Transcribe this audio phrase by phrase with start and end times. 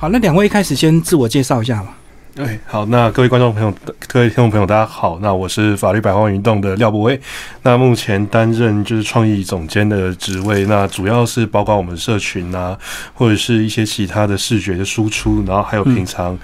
[0.00, 1.92] 好，那两位一开始先自我介绍一下吧。
[2.36, 3.74] 哎，好，那各位观众朋友、
[4.06, 5.18] 各位听众朋友，大家好。
[5.20, 7.20] 那我是法律百花运动的廖博威，
[7.64, 12.78] 那目前担任就是创意总监的职位，那主要是包括我们社群啊，
[13.12, 16.38] 或者是一些其他的视觉的输出，然后还有平常。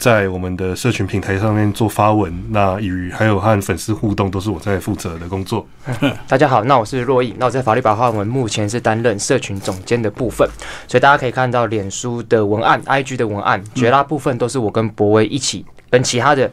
[0.00, 5.66] 在我们的社群平台上面做发文，那与还有和粉丝互动，都是我在负责的工作。
[6.26, 10.48] 大家好，那我是若毅，那我在法律白话文目前是担任社群总监的部分，
[10.88, 16.50] 所以大家可以看到脸书的文案、IG 的文案，绝大部分都是我跟博威一起跟其他的。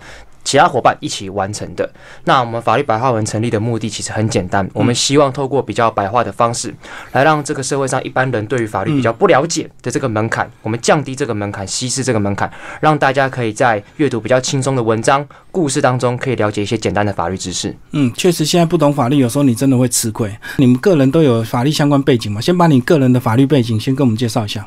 [0.48, 1.92] 其他伙伴一起完成的。
[2.24, 6.73] 那我们法律白话文成立的目的其实很简单，我们希望透过比较白话的方式，
[7.12, 17.76] 来让这个社会上一般人对于法律比较不了解的这个门槛，我们降低这个门槛，稀释这个门槛，让大家可以在阅读比较轻松的文章、故事当中，可以了解一些简单的法律知识。
[17.92, 20.34] 嗯，确实，现在不懂法律，有时候你真的会吃亏。
[20.56, 22.40] 你们个人都有法律相关背景吗？
[22.40, 24.66] 先把你个人的法律背景先跟我们介绍一下。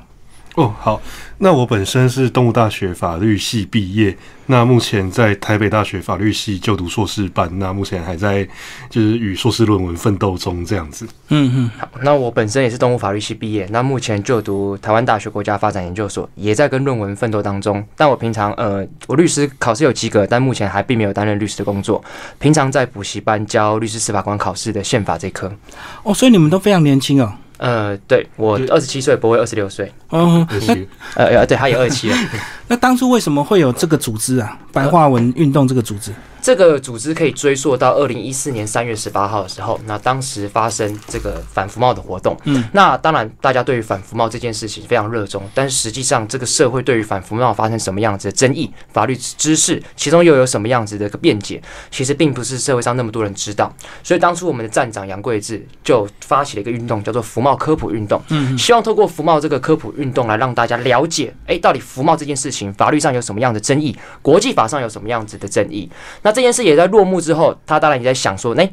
[0.56, 1.00] 哦，好，
[1.38, 8.46] 那我本身是动物大学法律系毕业，那目前在台北大学法律系就读硕士班，那目前还在
[8.90, 11.06] 就是与硕士论文奋斗中这样子。
[11.28, 17.82] 嗯嗯，好，那我本身也是动物法律系毕业，那目前就读台湾大学国家发展研究所，也在跟论文奋斗当中。
[17.96, 22.02] 但我平常呃，我律师考试有及格，但目前还并没有担任律师的工作，
[22.40, 25.50] 平常在补习班教律师司法官考试的宪法这科。
[26.02, 27.32] 哦，所以你们都非常年轻哦。
[27.60, 29.92] 呃，对我二十七岁，不会二十六岁。
[30.10, 30.46] 嗯，
[31.14, 32.16] 呃呃，对，他也二十七了。
[32.66, 34.58] 那当初为什么会有这个组织啊？
[34.72, 36.10] 白话文运动这个组织？
[36.42, 42.36] 这个组织可以追溯到二零一四年三月十八号的时候，那当时发生这个反服贸的活动。
[42.44, 51.60] 嗯，那当然，大家对于反服贸这件事情非常热衷，但是实际上，这个社会对于反服贸发生什么样子的争议、法律知识，其中又有什么样子的一个辩解，
[51.90, 53.72] 其实并不是社会上那么多人知道。
[54.02, 58.20] 所以当初我们的站长杨贵志就发起了一个运动，叫做服贸科普运动。
[58.28, 65.90] 嗯，希望透过服贸这个科普运动来让大家了解，哎，到底服贸这件事情法律上有什么样的争议，国际法上有什么样子的争议。
[66.22, 68.70] 那这件事也在落幕之后，他当然也在想说，哎，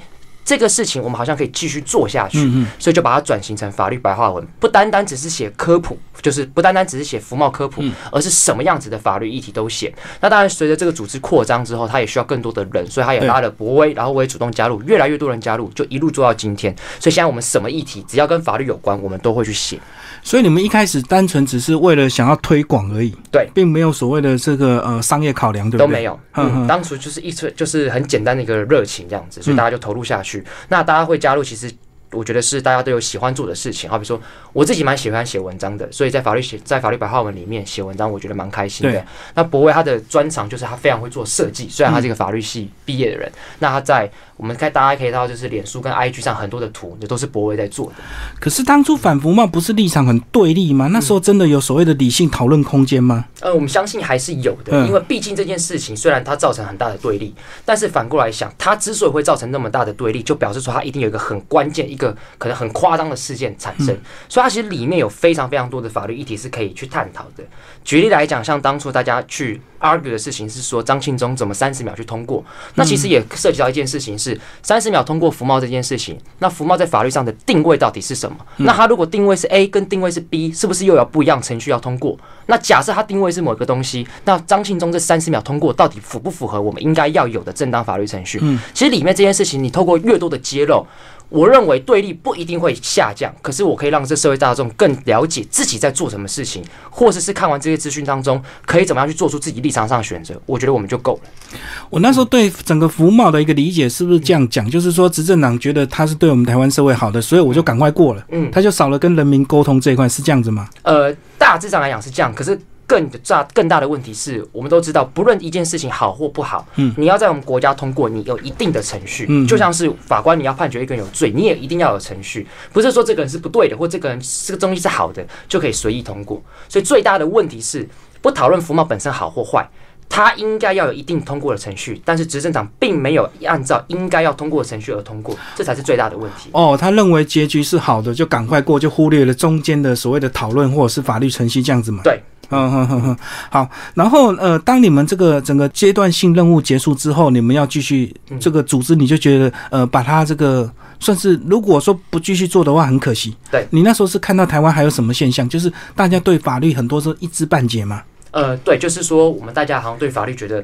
[0.47, 2.39] 这个事情我们好像可以继续做下去，
[2.79, 9.93] 所以就把它转型成法律白话文，不单单只是写科普，就是不单单只是写服贸科普，而是什么样子的法律议题都写。
[10.21, 16.73] 那当然，随着这个组织扩张之后，他也需要更多的人，所以他也拉了博威，然后我也主动加入，越来越多人加入，就一路做到今天。
[16.97, 19.77] 所以现在我们什么议题，只要跟法律有关，我们都会去写。
[20.23, 25.85] 所以你们一开始单纯只是为了想要推广而已，对，并没有所谓的这个呃商业考量，对不对？
[25.85, 30.36] 都没有，嗯，当初就是一次就是很简单的一个热情这样子，所以大家就投入下去。
[30.69, 31.71] 那大家会加入，其实。
[32.11, 34.19] 我觉得是大家都有喜欢做的事情，好比说
[34.53, 39.05] 我自己蛮喜欢写文章的，所以在法律写在法律白话文里面写文章，我觉得蛮开心的。
[39.33, 47.95] 那博威他的专长就是他非常会做设计，虽然他是一个法律系毕业的人，那他在我们看大家可以看到，就是脸书跟 IG 上很多的图，也都是博威在做的。
[48.39, 50.87] 可是当初反服贸不是立场很对立吗？
[50.87, 53.25] 那时候真的有所谓的理性讨论空间吗？
[53.41, 57.33] 呃，我们相信还是有的，因为毕竟这件事情虽然它造成很大的对立，
[57.65, 62.67] 但是反过来想，它之所以会造成那么大的对立，就表示说它一定有一个很关键一个可能很。
[62.77, 63.87] 夸张的事件产生，
[64.29, 67.43] 所以它其实里面有非常非常多的法律议题是可以去探讨的。
[67.83, 72.43] 举例来讲，像当初大家去 argue 的事情是说张庆忠怎么三十秒去通过，
[72.75, 74.26] 那其实也涉及到一件事情是
[74.63, 76.17] 三十秒通过服贸这件事情。
[76.39, 78.37] 那服贸在法律上的定位到底是什么？
[78.57, 82.17] 那它如果定位是 A 跟定位是 B，是不是又有不一样程序要通过？
[82.47, 88.39] 那假设它定位是某一个东西，那张庆忠这三十秒通过到底符不符合我们应该要有的正当法律程序？
[88.41, 90.85] 嗯，其实里面这件事情，你透过越多的揭露。
[91.29, 100.39] 我认为对立不一定会下降，可是我可以让这社会大众更了解自己在做什么事情，或者是看完这些资讯当中，可以怎么样去做出自己立场上的选择。
[100.45, 101.57] 我觉得我们就够了。
[101.89, 104.69] 我那时候对整个服贸的一个理解是不是这样讲？
[104.69, 108.25] 就是说执政党觉得他是对我们台湾社会好的，所以我就赶快过了。
[108.29, 110.69] 嗯，他就少了跟人民沟通这一块，是这样子吗？
[110.83, 112.59] 呃，大致上来讲是这样，可是。
[112.87, 126.41] 更大更大的问题是我们都知道，不论一件事情好或不好，嗯，你要在我们国家通过，你有一定的程序，嗯，就像是法官你要判决一个人有罪，你也一定要有程序，不是说这个人是不对的，或这个人这个东西是好的就可以随意通过。
[126.69, 127.87] 所以最大的问题是，
[128.21, 129.69] 不讨论服贸本身好或坏，
[130.07, 136.49] 它应该要有一定通过的程序，但是执政党并没有按照应该要通过的程序而通过，这才是最大的问题。
[136.53, 142.01] 哦，他认为结局是好的，就赶快过，就忽略了中间的所谓的讨论或者是法律程序这样子嘛？
[142.01, 142.17] 对。
[142.49, 143.17] 嗯哼哼哼，
[143.49, 143.69] 好。
[143.93, 153.35] 然后呃，当你们这个整个阶段性任务结束之后，你们要继续这个组织，你就觉得呃，把它这个算是如果说不继续做的话，很可惜。
[153.51, 158.03] 对你那时候是看到台湾还有什么现象，就是大家对法律很多时候一知半解嘛？
[158.31, 160.63] 呃，对，就是说我们大家好像对法律觉得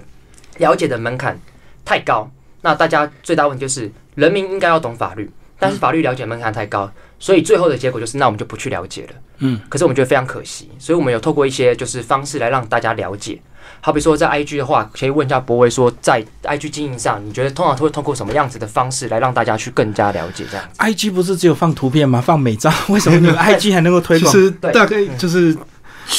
[0.58, 1.40] 了解的门槛
[1.84, 2.30] 太高。
[2.62, 5.30] 那大家最大问题就是人民应该要懂法律。
[5.60, 9.14] 但是法律了解门槛太高，所以最后的结果就是，那我们就不去了解了。
[9.44, 13.40] 嗯，可是我们觉得非常可惜，所以我们有透过一些就是方式来让大家了解。
[13.80, 22.22] 好比说在 IG 的话，可以问一下博威说，在 IG 经营上，你觉得通常会通过什么样子的方式来让大家去更加了解这样？IG 不是只有放图片吗？
[22.22, 24.32] 放美照， 为什么你们 IG 还能够推广？
[24.32, 25.56] 其实大概就是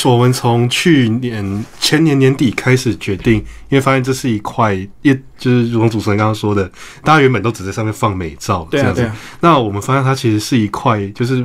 [0.04, 6.70] 我们从去年前年年底开始决定，因为发现这是一块，也就是如同主持人刚刚说的，
[7.02, 9.10] 大家原本都只在上面放美照这对啊，样子。
[9.40, 11.44] 那我们发现它其实是一块，就是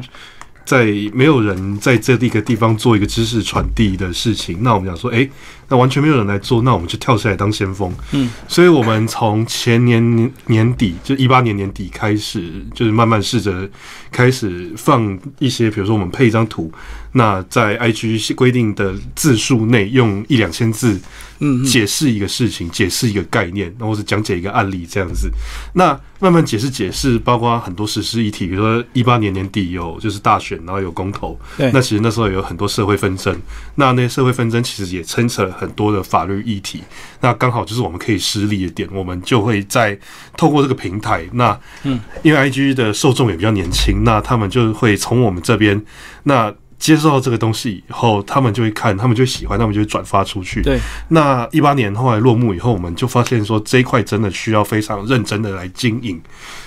[0.70, 0.86] 在
[1.16, 4.62] 没有人在这一个地方做一个知识传递的事情。
[4.62, 5.28] 那我们讲说，诶，
[5.70, 7.94] 那完全没有人来做，那我们就跳出来当先锋。
[8.12, 13.70] 嗯，所以我们从前年年年底，就一八年年底开始，就是慢慢试着
[14.12, 16.72] 开始放一些，比如说我们配一张图，
[17.14, 21.00] 那在 IG 规定的字数内用一两千字
[21.40, 25.30] 嗯嗯，解释一个事情，解释一个概念，然后是讲解一个案例这样子。
[25.74, 33.34] 那慢慢解释解释，包括很多实施议题，比如说一八年年底有就是大选，然后有公投，对那其实那时候有很多社会纷争，
[33.76, 36.82] 那那些社会纷争其实也牵扯了很多的法律议题，
[37.20, 39.98] 那刚好就是我们可以施力的点，我们就会在
[40.38, 45.84] 透过这个平台，那嗯，因为 IG 的受众也比较年轻，那他们就会从我们这边
[46.24, 46.54] 那。
[46.80, 50.62] 接受到这个东西以后，他们就会看，他们就喜欢，他们就会转发出去。
[50.62, 50.80] 对，
[51.10, 56.20] 那一八年后来落幕以后，我们就发现说这一块真的需要非常认真的来经营，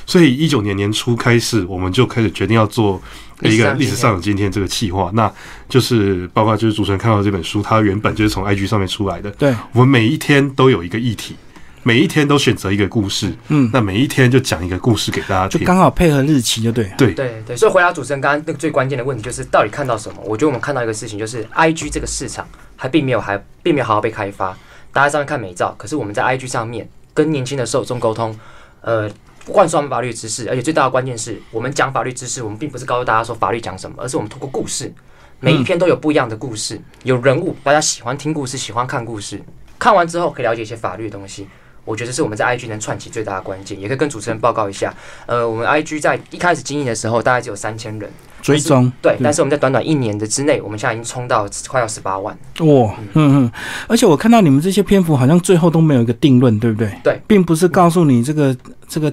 [0.04, 3.00] 所以一九年年初开始，我们就开始决定要做
[3.40, 5.32] 一个历史上的今天这个计划，那
[5.68, 11.34] 就是包括就是主持人看到这本书，它原本就是从 IG 上面出来的，对，我们每一天都有一个议题。
[11.84, 16.90] 每一天都选择一个故事，嗯，那每一天就讲一个故事给大家听，就刚好配合日期，就对了。
[16.96, 20.22] 对对对，所以回答主持人刚刚那个最关键的问题，就是到底看到什么？
[20.24, 22.46] 我觉得我们看到一个事情，就是 I G 这个市场
[22.76, 24.56] 还并没有还并没有好好被开发。
[24.92, 28.38] 大家上面看美照，可是我们在 I G 上面跟年轻的受众沟通，
[28.82, 29.10] 呃，
[29.46, 34.92] 灌输法律知识，而且最大的关键是我们讲法律知识，我们并不是告诉大家说法律讲什么，而是我们通过故事，
[35.40, 39.42] 每一篇都有不一样的故事，有人物，大家喜欢听故事，喜欢看故事，
[39.80, 41.48] 看完之后可以了解一些法律的东西。
[41.84, 44.94] 我觉得是我们在 IG 能串起最大的关键，也可以跟主持人报告一下。
[45.26, 52.36] 呃，我们 IG 在一开始经营的时候，大概只有三千人追踪对，但是我们在短短一年的之内，我们现在已经冲到快要十八万。
[52.60, 53.52] 哇，嗯嗯，
[53.88, 56.92] 而且我看到你们这些篇幅好像最后都没有一个定论，对不对？
[57.02, 58.56] 对，并不是告诉你这个
[58.88, 59.12] 这个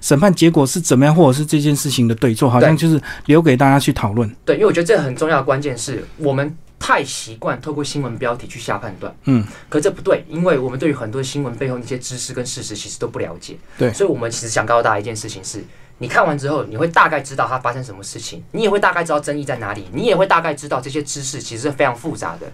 [0.00, 4.28] 审判结果是怎么样，或者是这件事情的对错，好像就是留给大家去讨论。
[4.44, 13.56] 对，因为我觉得这个很重要的关键是我们太习惯透过新闻标题去下判断，嗯，可这不对，因为我们对于很多新闻背后那些知识跟事实其实都不了解。
[13.78, 15.62] 对所以我们其实想告诉大家一件事情是。
[16.02, 22.50] 你看完之后，你会大概知道它发生什么事情，你也会大概知道争议在哪里，你也会大概知道这些知识其实是非常复杂的。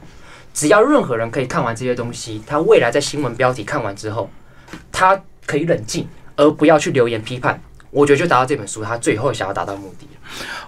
[0.52, 4.28] 只要任何人可以看完这些东西，他未来在新闻标题看完之后，
[4.90, 7.62] 他可以冷静，而不要去留言批判。
[7.96, 10.06] 我觉得就达到这本书他最后想要达到的目的。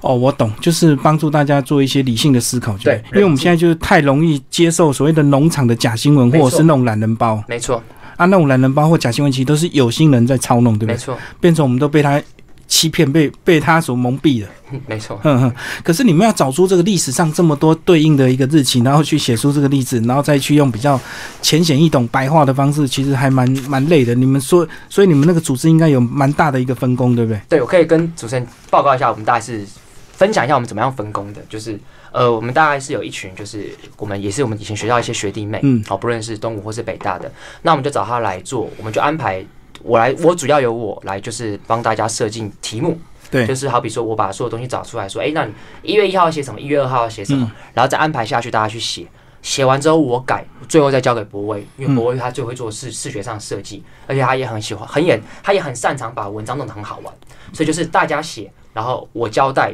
[0.00, 3.02] 哦，我懂，就是帮助大家做一些理性的思考，就对？
[3.12, 7.42] 因为我们现在就是太容易接受所谓的农场的假新闻，或者是那种懒人包。
[7.46, 7.82] 没错，
[8.16, 10.94] 啊，那种懒人包或假新闻，其实都是有心人在操弄，对不对？
[10.94, 12.22] 没错，变成我们都被他
[12.68, 14.48] 欺骗，被被他所蒙蔽了。
[14.86, 15.18] 没错。
[15.22, 21.00] 哼哼，可是你们要找出这个历史上这么多对应的一个日期，然后去写出这个例子，然后再去用比较
[21.40, 24.14] 浅显易懂、白话的方式，其实还蛮蛮累的。
[24.14, 27.40] 你们说，所以你们那个组织应该有蛮大的一个分工，对不对？
[27.48, 29.64] 对，我可以跟主持人报告一下，我们大概是
[30.12, 31.40] 分享一下我们怎么样分工的。
[31.48, 31.80] 就是
[32.12, 39.42] 呃，我们大概是有一群，就是我们也是我们以前学校一些学弟妹，嗯好，不论是东吴或是北大的，那我们就找他来做，我们就安排
[39.82, 42.98] 我来，我主要由我来，就是帮大家设计题目。
[43.30, 46.58] 对就是好比说，我把所有东西找出来说，诶，那你一月一号要写什么？
[46.58, 47.52] 一月二号要写什么？
[47.74, 49.06] 然后再安排下去，大家去写。
[49.42, 57.14] 写完之后我改，最后再交给博威，因为博威他最会做视视觉上的设计，而且他也很喜欢，很也他也很擅长把文章弄得很好玩，
[57.52, 59.72] 所以就是大家写，然后我交代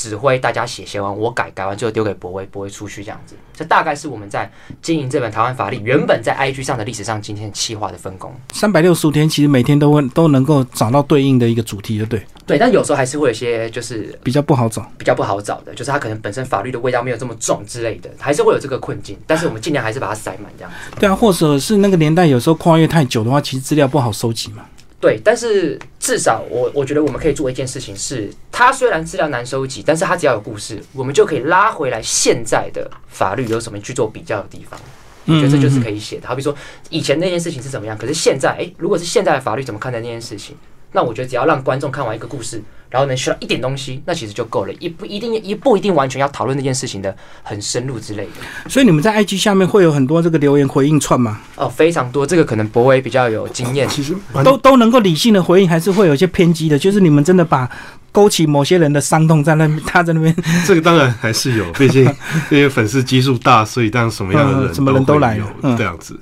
[0.00, 3.34] 指挥大家写，写完我改，改完之后丢给博威，博威出去这样子。
[3.54, 8.32] 这大概是我们在经营这本台湾法律原本在 IG 上的历史上今天企划的分工。
[8.54, 12.26] 三百六十五天，其实每天都会都能够找到对应的一个主题，对不对？
[12.46, 14.90] 对，但有时候还是会有一些就是比较不好找。
[14.96, 19.18] 比较不好找的，就是它可能本身法律的味道没有这么重之类的，还是会有这个困境。
[19.26, 20.96] 但是我们尽量还是把它塞满这样子。
[20.98, 24.64] 对啊，或者是那个年代有时候跨越太久的话，其实资料不好收集嘛。
[25.00, 34.78] 对，但是至少我我觉得我们可以做一件事情是，它虽然资料难收集，但是它只要有故事，我们就可以拉回来现在的法律有什么去做比较的地方。
[35.24, 36.28] 我觉得这就是可以写的。
[36.28, 36.54] 好比说
[36.90, 40.54] 以前那件事情是怎么样，可是现在，诶，如果是现在的法律怎么看待那件事情？
[40.92, 48.68] 那我觉得只要让观众看完一个故事，然后能学到一点东西，那其实就够了，也不一定也不一定完全要讨论那件事情的很深入之类的。
[48.68, 51.40] 所以你们在 IG 下面会有很多这个留言回应串吗？
[51.56, 53.88] 哦，非常多，这个可能博威比较有经验。
[53.88, 56.78] 其实都都能够理性的回应，还是会有一些偏激的？
[56.78, 57.70] 就是你们真的把
[58.12, 60.34] 勾起某些人的伤痛在那边， 他在那边，
[60.66, 62.04] 这个当然还是有，毕竟
[62.50, 66.14] 因为粉丝基数大，所以当然什么样的人嗯什么人都来有嗯这样子。
[66.14, 66.18] 嗯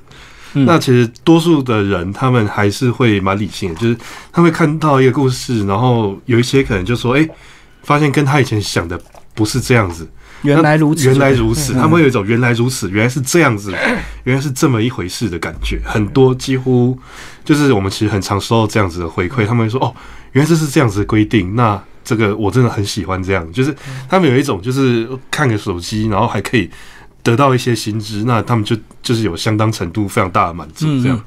[0.53, 3.97] 那其实多数的人，他们还是会蛮理性的，就是
[4.33, 7.29] 他会看到一个故事，然后有一些可能就说：“哎、
[7.83, 9.01] 发现跟他以前想的
[9.35, 10.09] 不是这样子。”
[10.43, 13.75] 原来如此，原来如此，嗯他们会有一种原来如此，原来是这样子，
[14.23, 15.81] 原来是这么一回事的感觉。
[15.85, 16.97] 很多几乎
[17.45, 19.93] 就是我们其实很常收到这样子的回馈，他们会说：“哦，
[20.33, 23.75] 原来这是这样子的规定。”那这个我真的很喜欢这样，就是
[24.09, 26.71] 他们有一种就是看个手机，然后还可以
[27.29, 30.87] 得到一些薪资，那他们就就是有相当程度非常大的满足。
[31.03, 31.21] 这样，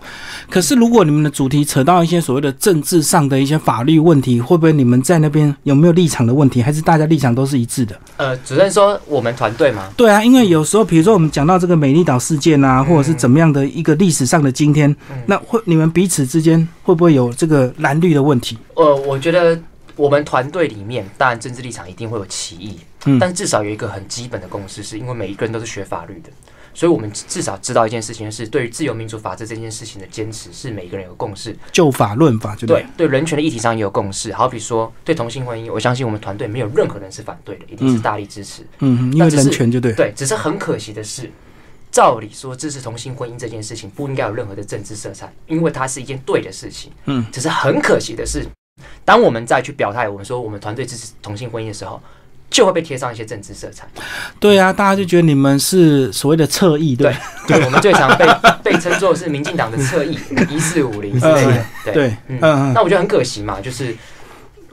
[0.50, 6.60] 可是如果你们的主题扯到一些所谓的政治上的一些法律问题，会不会你们在那边有没有立场的问题？
[6.60, 7.96] 还是大家立场都是一致的？
[8.17, 14.96] 呃，主任说我们团队嘛，对啊，因为有时候比如说我们讲到这个美丽岛事件啊，或者是怎么样的一个历史上的今天，
[15.27, 18.58] 那会你们彼此之间会不会有这个蓝绿的问题？
[18.74, 19.60] 呃，我觉得
[19.96, 26.29] 我们团队里面，当然政治立场一定会有歧义，嗯但至少有一个很基本的共识，是因为每一个人都是学法律的，
[26.74, 31.55] 所以我们至少知道一件事情，是对于自由民主法治这件事情的坚持，是每一个人有共识。
[31.72, 34.31] 就法论法，就对对人权的议题上也有共识。
[34.31, 38.65] 好比说对同性婚姻，我相信我们团队没有任何人是反对的，一定是大力支持。
[38.79, 39.93] 嗯，因为人权就对。
[39.93, 41.29] 对，只是很可惜的是，
[41.91, 46.91] 照理说支持同性婚姻这件事情不应该有任何的政治色彩，因为它是一件对的事情。
[47.05, 48.46] 嗯，只是很可惜的是，
[49.03, 52.01] 当我们再去表态，我们说我们团队支持同性婚姻的时候，
[52.51, 53.88] 就会被贴上一些政治色彩。
[54.39, 57.12] 对啊，大家就觉得你们是所谓的侧翼，对
[57.48, 58.27] 对对，我们最常被
[58.72, 61.65] 被称作是民进党的侧翼，一四五零之类的。
[61.86, 63.96] 对，对，嗯嗯嗯那我觉得很可惜嘛，就是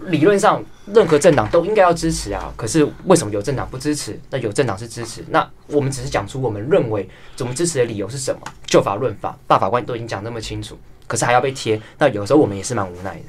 [0.07, 4.19] 理论上任何政党都应该要支持啊，可是为什么有政党不支持？
[4.31, 13.25] 那有政党是支持，那我们只是讲出我们认为怎么支持的理由是什么，就法论法，大法官都已经讲那么清楚，可是还要被贴，那有时候我们也是蛮无奈的。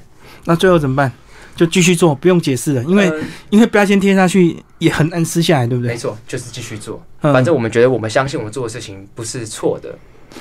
[0.45, 1.11] 那最后怎么办？
[1.59, 5.91] 就继续做，不用解释了，因为、呃因为标签贴下去也很难撕下来，对不对？
[5.91, 9.93] 没错，就是继续做，嗯反正我们觉得我们相信我们做的事情不是错的，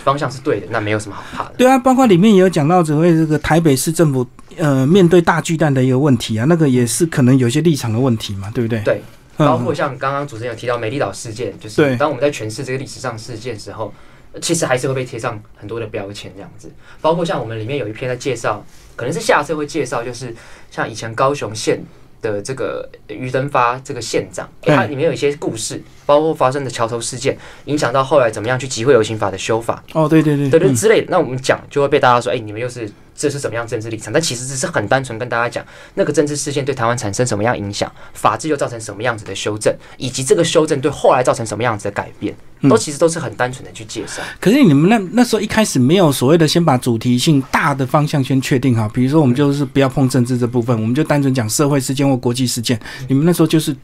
[0.04, 1.54] 方向是对的，那没有什么好怕的。
[1.58, 4.24] 对啊，包括里面也有讲到，所谓这个台北市政府
[4.56, 8.78] 呃面对大巨蛋的一个问题啊，那个也是可能有些立场的问题嘛，对不对？
[8.84, 9.02] 对，
[9.38, 13.92] 嗯包括像刚刚主持人有提到美丽岛事件，就是当我们在诠释这个历史上事件的时候，
[14.32, 16.70] 呃其实还是会被贴上很多的标签这样子。
[17.00, 18.64] 包括像我们里面有一篇在介绍，
[18.98, 20.34] 可能是下次会介绍，就是
[20.72, 21.80] 像以前高雄县
[22.20, 31.06] 的这个于登发这个县长，诶对它里面有一些故事，包括发生的桥头事件，影响到后来怎么样去集会游行法的修法，哦，对对对，对对嗯之类的。
[31.10, 34.12] 那我们讲就会被大家说，哎、你们又是这是怎么样政治立场？
[34.12, 44.22] 但其实只是很单纯跟大家讲，那个政治事件对台湾产生什么样影响，法治又造成什么样子的修正，以及这个修正对后来造成什么样子的改变，嗯都其实都是很单纯的去介绍。
[44.40, 52.78] 可是你们那那时候一开始没有所谓的先把主题性大的方向先确定好，比如说我们就是不要碰政治这部分，我们就单纯讲社会事件或国际事件。
[53.08, 53.74] 你们那时候就是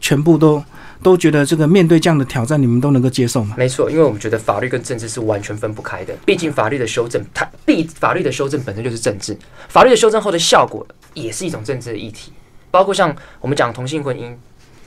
[0.00, 0.62] 全部都
[1.02, 3.54] 都觉得这个面对这样的挑战，你们都能够接受吗？
[3.56, 6.14] 没错，因为我们觉得法律跟政治是完全分不开的。
[6.24, 9.36] 毕竟法律的修正，它必法律的修正本身就是政治，
[9.68, 12.32] 法律的修正后的效果也是一种政治的议题。
[12.70, 14.34] 包括像我们讲同性婚姻，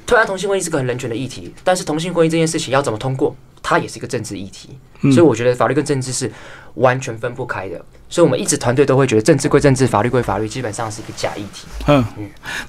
[0.08, 4.78] 虽然同性婚姻是个很人权的议题，但是同性婚姻这件事情要怎么通过，它也是一个政治议题。
[5.04, 6.32] 嗯所以我觉得法律跟政治是
[6.76, 7.84] 完全分不开的。
[8.12, 11.66] 所以我们一直团队都会觉得政治归政治，法律归法律，基本上是一个假议题。
[11.88, 12.06] 嗯，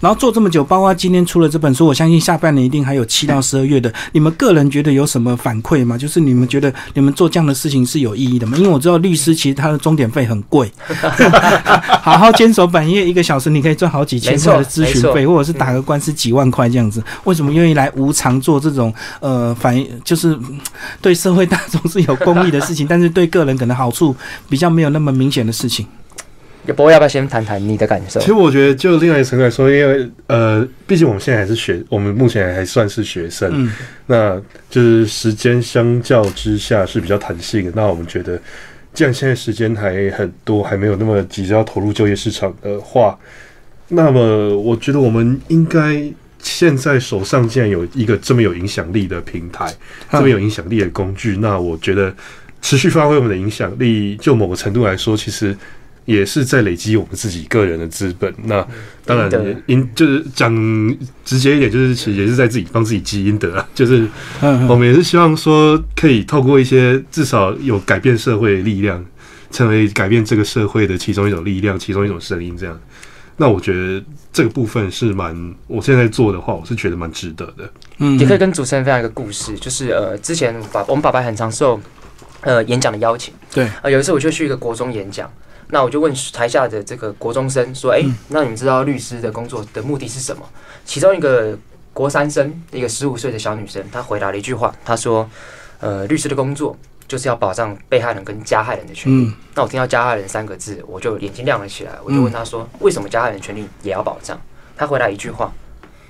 [0.00, 3.92] 然后做这么久，包括今天出了这本书，我相信下半年一定还有七到十二月的。
[4.12, 5.98] 你们个人觉得有什么反馈吗？
[5.98, 8.56] 就是你们觉得你们做这样的事情是有意义的吗？
[8.56, 10.70] 因为我知道律师其实他的钟点费很贵，
[12.00, 17.02] 好好坚守本业一个小时，你可以赚好几千块的咨询费，或者是打个官司几万块这样子。
[17.24, 20.60] 为什么愿意来无偿做这种呃反就是嗯
[21.00, 24.14] 对社会大众是有公益的事情，但是对个人可能好处
[24.48, 25.86] 比较没有那么明显的事情？
[26.64, 28.26] 不过要不要先谈谈你的感受其？
[28.26, 33.72] 实我觉得，就另外一个层面来说，因为呃，毕竟我们现在还是学，我们目前还算是学生，嗯
[34.06, 37.72] 那就是时间相较之下是比较弹性的。
[37.74, 38.40] 那我们觉得，
[38.94, 43.18] 既然现在时间还很多，还没有那么急着要投入就业市场的话，
[43.88, 46.00] 那么我觉得我们应该
[46.38, 49.66] 现在手上既然有一个这么有影响力的平台，
[50.12, 52.14] 这么有影响力的工具，那我觉得
[52.62, 55.54] 持续发挥我们的影响力，就某个程度来说，其实。
[56.04, 58.34] 也是在累积我们自己个人的资本。
[58.42, 58.66] 那
[59.04, 60.52] 当然因就是讲
[61.24, 63.64] 直接一点，就是其实也是在自己帮自己积阴德啊。
[63.72, 64.04] 就是
[64.68, 69.02] 我们也是希望说，可以透过一些至少有改变社会的力量，
[69.52, 72.76] 成为改变这个社会的其中一种力量，其中一种声音，这样。
[73.36, 74.02] 那我觉得
[74.32, 77.70] 这个部分是蛮，我现在做的话，我是觉得蛮值得的。
[77.98, 81.80] 嗯，也可以跟主持人分享一个故事，就是呃，之前爸我们爸爸很常受
[82.42, 85.28] 呃演讲的邀请，对，呃，有一次我就去一个国中演讲，
[85.68, 90.48] 那我就问台下的这个国中生说，哎，那你们知道律师的工作的目的是什么？
[90.84, 91.58] 其中一个
[91.92, 95.28] 国三生，一个十五岁的小女生，她回答了一句话，她说，
[95.80, 96.76] 呃，律师的工作。
[97.08, 99.30] 就是要保障被害人跟加害人的权利。
[99.54, 101.92] 那我听到加害人三个字，我就眼睛亮了起来。
[102.02, 104.40] 我就问他说：“为什么加害人权利也要保障？”
[104.78, 105.52] 他回答一句话，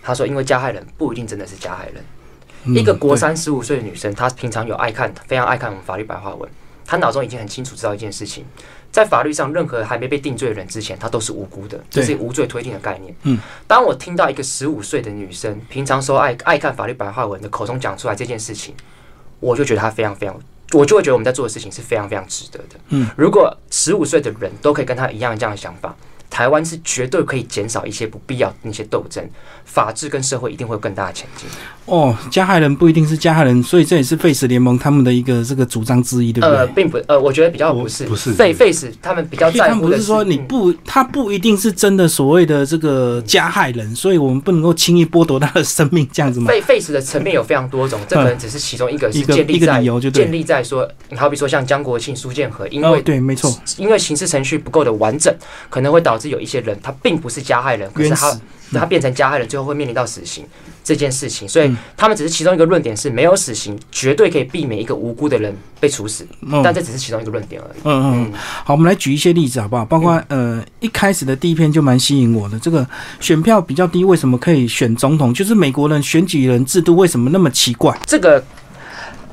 [0.01, 2.05] 他说：“因为加害人不一定真的是加害人。
[2.67, 6.49] 一个国三十五岁的女生，她平常有爱看，非常爱看我们法律白话文。
[6.85, 8.45] 她脑中已经很清楚知道一件事情，
[8.91, 11.81] 在法律上，任何还没被定罪的人之前，她都是无辜的。
[11.91, 13.15] 这是无罪推定的概念。
[13.23, 18.75] 嗯，当我听到一个十五岁的女生平常说爱爱看法律白话文的口中讲出来这件事情，
[19.41, 20.39] 我就觉得她非常非常。
[20.73, 22.77] 我就会觉得我们在做的事情是非常非常值得的。
[22.89, 25.95] 嗯，如果十五岁的人都可以跟他一样这样的想法。
[26.33, 29.23] 台湾是绝对可以减少一些不必要的那些斗争，
[29.67, 31.47] 法治跟社会一定会有更大的前进。
[31.85, 36.57] 哦，加害人不一定是加害人，所以这也是 Face 联盟他们的一个这个主张之一，对不对？
[36.57, 55.35] 呃，并不，呃，我觉得比较不是，不是 Face 他们比较在乎的是说你不，他不一定是真的所谓的这个加害人，所以我们不能够轻易剥夺他的生命，这样子吗？Face 的层面有非常多种，这可能只是其中一个，是建立在建立在说，你好比说像江国庆、苏建和，因为对，没错，因为刑事程序不够的完整，
[55.69, 56.91] 可能会导致有一些人他。
[57.03, 58.41] 并不是加害人，可是他
[58.73, 60.47] 他变成加害人，最后会面临到死刑
[60.85, 61.49] 这件事情。
[61.49, 66.25] 所以他们只是其中一个论点，是没有死刑，绝对可以避免一个无辜的人被处死。
[66.63, 67.81] 但这只是其中一个论点而已。
[67.83, 68.33] 嗯嗯。
[68.65, 69.85] 好，我们来举一些例子好不好？
[69.85, 72.87] 包括呃，一开始的第一篇就蛮吸引我的，这个
[73.19, 75.35] 选票比较低，为什么可以选总统？
[75.35, 77.99] 就是美国人选举人制度为什么那么奇怪？
[78.07, 78.41] 这个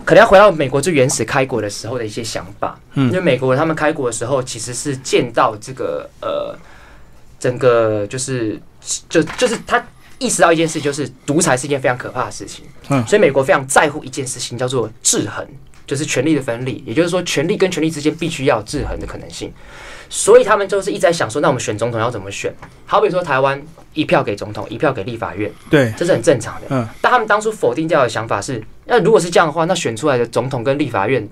[0.04, 2.80] 可能要回到美国最原始开国的时候的一些想法。
[2.96, 6.58] 嗯，因为美国人他们开国的时候其实是见到这个呃。
[7.40, 8.60] 整个就是
[9.08, 9.84] 就就是他
[10.18, 12.66] 意识到一件事，就是独裁是一件非常可怕的事情。
[12.90, 15.48] 嗯，所以美国非常在乎一件事情，叫做制衡，
[15.88, 16.84] 就是权力的分立。
[16.86, 19.52] 也就是说，权力跟权力之间必须要有制衡的可能性。
[20.10, 22.54] 所以他们就是一直在想说，那我们选总统要怎么选？
[22.86, 23.62] 好比说，台湾
[23.94, 26.68] 一票给总统，一票给立法院，对，这是很正常的。
[26.72, 31.26] 嗯，但他们当初否定掉的想法是，那如果是这样的话，那选出来的总统跟立法院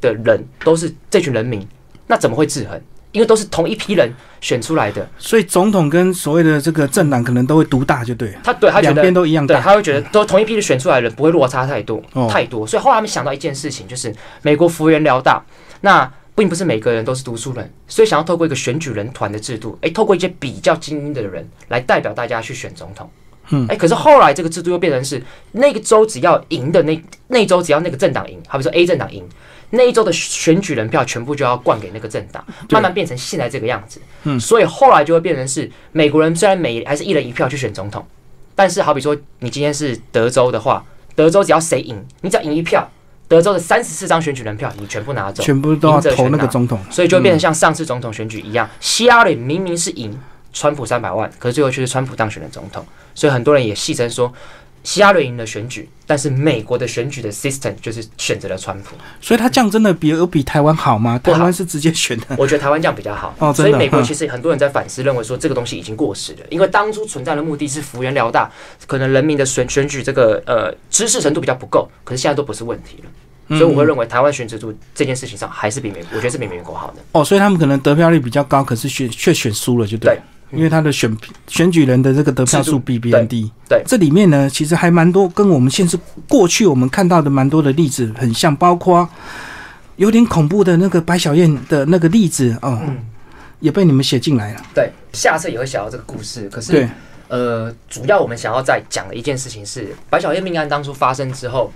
[0.00, 1.66] 的人都是这群人民，
[2.06, 2.80] 那怎么会制衡？
[3.12, 8.34] 因为都是同一批人选出来的，所以总统跟所谓的这个政党可能都会独大，就对。
[8.42, 12.66] 他对他两边都一样大，他会觉得都同一批的选出来的人不会落差太多太多。
[12.66, 15.44] 所以后来他们想到一件事情，就是美国幅员辽大，
[15.82, 23.10] 那并不是每个人都是读书人，所以想要透过一个选举人团的制度，诶，透过一些比较精英的人来代表大家去选总统。
[23.50, 29.22] 嗯，哎，可是后来这个制度又变成是那个州只要赢的那那州只要那个政党赢，好比说 A 政党赢。
[29.74, 34.00] 那一周的选举人票全部就要灌给那个政党，慢慢变成现在这个样子。
[34.24, 38.06] 嗯，所以后来就会变成是美国人虽然每还是一人一票去选总统，
[38.54, 42.86] 但是好比说你今天是德州的话，德州只要谁赢，你只要赢一票，
[43.28, 50.14] 德州的三十四张选举人票你全部拿走，全部都要投那个总统，所以就变成像上次总统选举一样，希拉里明明是赢
[50.52, 54.32] 川普三百万，可是最后却是川普当选的总统，所以很多人也戏称说。
[54.84, 61.18] 希拉里赢了选举，但是美国的选举的 system 就是选择了川普，所以他这样真的比有比台湾好吗？
[61.18, 63.34] 台湾是直接选的，我觉得台湾这样比较好。
[63.38, 68.50] 哦，所以美国其实很多人在反思，认为说这个东西已经过时了，因为当初存在的目的是幅员辽大，
[68.86, 73.58] 可能人民的选选举这个呃知识程度比较不够，可是现在都不是问题了。
[73.58, 77.02] 所以我会认为台湾选制度这件事情上还是比美，我觉得是比美国好的。
[77.12, 80.18] 哦，所以他们可能得票率比较高，可是选却选输了，就对。
[80.52, 81.16] 因为他的选
[81.48, 89.08] 选举人的这个得票数比别人低，对，这里面呢，其实还蛮多跟我们现实过去我们看到的蛮多的例子很像，包括
[89.96, 92.80] 有点恐怖的那个白小燕的那个例子哦，
[93.60, 94.62] 也被你们写进来了。
[94.74, 96.48] 对，下次也会想到这个故事。
[96.50, 96.88] 可是，
[97.28, 101.72] 呃，主要我们想要再讲的一件事情是，白小燕命案当初发生之后，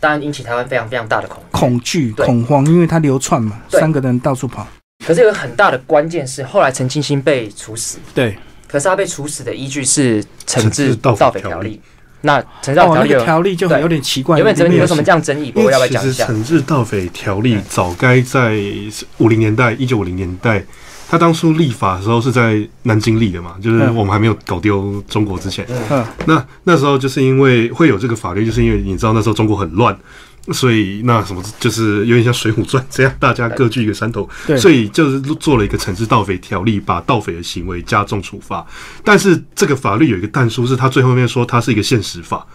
[0.00, 4.66] 当然引起台湾非常非常大的恐恐惧恐慌，因为它流窜嘛，三个人到处跑。
[5.06, 7.98] 可是有个很大的关键是，后来陈清新被处死。
[8.12, 11.80] 对，可是他被处死的依据是《惩治盗匪条例》。
[12.22, 14.36] 那《惩治盗匪条例》就很有点奇怪。
[14.36, 15.52] 有没有有什么这样争议？
[15.54, 16.26] 我要不要讲一下？
[16.28, 18.58] 《惩治盗匪条例》早该在
[19.18, 20.64] 五零年代，一九五零年代，
[21.08, 23.54] 他当初立法的时候是在南京立的嘛？
[23.62, 25.64] 就是我们还没有搞丢中国之前。
[25.88, 29.96] 嗯，那那时候就是因为会有这个法律，就是因为你知道那时候中国很乱。
[30.52, 34.28] 所以那什么就是有点像《水浒传》这样，大家各据一个山头，
[34.58, 38.64] 所以就是做了一个惩治盗匪条例，把盗匪的行为加重处罚。
[39.02, 42.46] 但是这个法律有一个但书，是他最后面说它是一个现实法，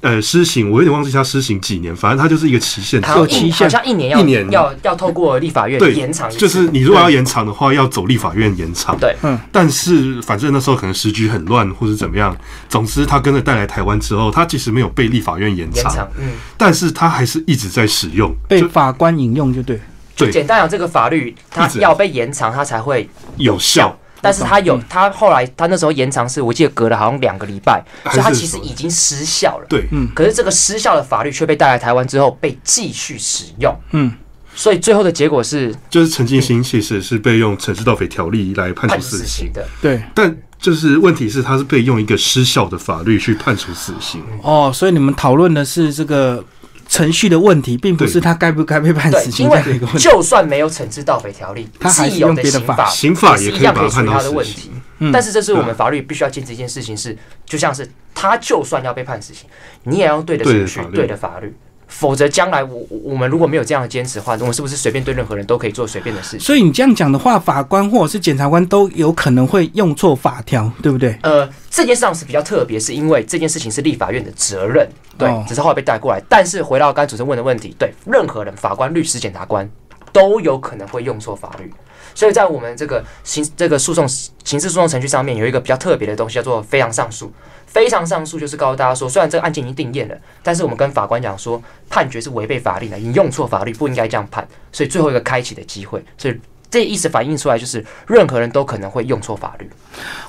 [0.00, 8.96] 呃施行，我有点忘记他施行几年，反正他就是一个期限，有期限好像一年要一年要要透过立法院对延长就是你如果要延长的话，要走立法院延长。
[8.98, 12.36] 对嗯但是反正那时候可能时局很乱，或者怎么样，
[12.68, 19.80] 总之他跟着带来台湾之后，他其实没有被立法院延长，嗯，但是他还是一直在使用，被法官引用就对。
[20.16, 23.96] 对简单讲，这个法律它要被延长，它才会有效。
[24.20, 29.66] 但是他有他，后来他那时候延长是我记得隔了好像两个礼拜，所以他其实已经失效了。
[29.68, 34.12] 对，嗯可是这个失效的法律却被带来台湾之后被继续使用，嗯，
[34.54, 39.66] 所以最后的结果是就是陈进兴其实是被用《城市盗匪条例》来判处死刑，的。
[39.80, 40.02] 对。
[40.14, 44.20] 但就是问题是他是被用一个失效的法律去判处死刑。
[44.42, 46.44] 哦，所以你们讨论的是这个
[46.88, 50.00] 程序的问题，并不是他该不该被判死，刑因为这样的一个问题。
[50.00, 54.70] 就算没有惩治盗匪条例，他还有用别的法刑法，刑法也也可以把它是一样可以处理他的问题。
[54.98, 55.12] 嗯。
[55.12, 59.46] 但是这是我们法律必须要坚持一件事情是，就像是他就算要被判死刑，
[59.84, 60.96] 你也要用对的程序对的法、律。
[60.96, 61.54] 对的法律，
[61.88, 66.40] 否则将来我我我们如果没有这样的坚持的话，我们是不是随便对任何人都可以做随便的事情？
[66.40, 71.18] 所以你这样讲的话，法官或者是检察官都有可能会用错法条，对不对？
[71.22, 76.22] 呃，这件事上是比较特别，是因为这件事情是立法院的责任，对，哦只是后来被带过来。
[76.28, 79.68] 但是回到刚才主持人问的问题，对，任何人，法官、律师、检察官
[80.12, 81.72] 都有可能会用错法律。
[82.14, 87.32] 所以在我们这个刑这个诉讼刑事诉讼程序上面，有一个比较特别的东西，叫做非常上诉。
[87.68, 94.46] 非常上诉就是告诉大家说，虽然这个案件已经定验了，但是我们跟法官讲说，判决是违背法律的，你用错法律，不应该这样判。
[94.72, 96.36] 所以最后一个开启的机会，所以
[96.70, 99.70] 这意思反映出来就是，任何人都可能会用错法律。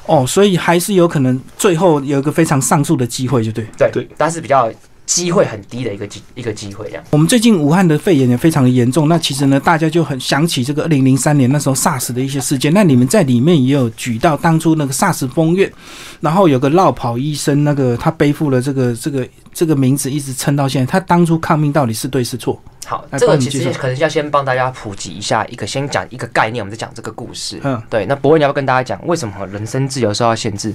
[0.06, 3.65] 哦，所以还是有可能最后有一个非常上诉的机会，就对。
[3.78, 4.71] 对，对但是比较
[5.10, 7.04] 机会很低的一个机一个机会这样。
[7.10, 12.72] 我们最近武汉的肺炎也非常的严重，那其实呢，大家就很想起这个二零零三年那时候 SARS 的一些事件。
[12.76, 15.72] 那你们在里面也有举到当初那个 SARS 封院，
[16.19, 22.62] 然后有个落跑医生，那个他背负了这个这个这个名字一直撑到现在，他当初抗命到底是对是错？
[22.86, 27.60] 好，来这个其实可能要先帮大家普及一下一个，先讲一个概念，我们再讲这个故事。
[27.63, 28.06] 嗯，对。
[28.06, 30.74] 那博文你要不要跟大家讲，为什么人身自由受到限制，